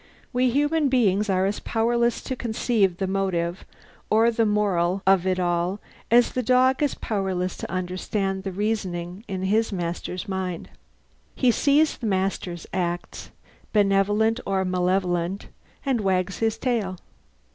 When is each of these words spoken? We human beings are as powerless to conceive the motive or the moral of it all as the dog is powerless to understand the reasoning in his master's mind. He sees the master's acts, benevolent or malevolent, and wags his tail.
We 0.33 0.49
human 0.49 0.89
beings 0.89 1.29
are 1.29 1.45
as 1.45 1.59
powerless 1.59 2.23
to 2.23 2.35
conceive 2.35 2.97
the 2.97 3.05
motive 3.05 3.63
or 4.09 4.31
the 4.31 4.47
moral 4.47 5.03
of 5.05 5.27
it 5.27 5.39
all 5.39 5.79
as 6.09 6.31
the 6.31 6.41
dog 6.41 6.81
is 6.81 6.95
powerless 6.95 7.55
to 7.57 7.69
understand 7.69 8.41
the 8.41 8.51
reasoning 8.51 9.23
in 9.27 9.43
his 9.43 9.71
master's 9.71 10.27
mind. 10.27 10.71
He 11.35 11.51
sees 11.51 11.97
the 11.97 12.07
master's 12.07 12.65
acts, 12.73 13.29
benevolent 13.73 14.39
or 14.43 14.65
malevolent, 14.65 15.49
and 15.85 16.01
wags 16.01 16.39
his 16.39 16.57
tail. 16.57 16.97